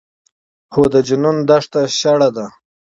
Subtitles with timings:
[0.71, 2.45] خو د جنون دښته شړه ده